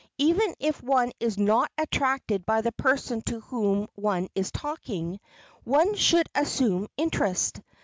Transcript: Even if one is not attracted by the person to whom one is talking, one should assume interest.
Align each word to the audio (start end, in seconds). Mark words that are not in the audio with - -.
Even 0.17 0.55
if 0.57 0.81
one 0.81 1.11
is 1.19 1.37
not 1.37 1.69
attracted 1.77 2.43
by 2.43 2.61
the 2.61 2.71
person 2.71 3.21
to 3.21 3.41
whom 3.41 3.87
one 3.93 4.29
is 4.33 4.51
talking, 4.51 5.19
one 5.63 5.93
should 5.93 6.25
assume 6.33 6.87
interest. 6.97 7.61